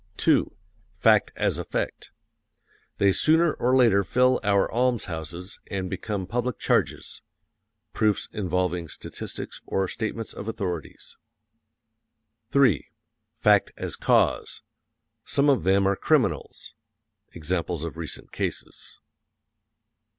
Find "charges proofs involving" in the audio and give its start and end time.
6.57-8.87